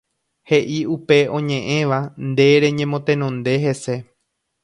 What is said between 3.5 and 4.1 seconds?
hese.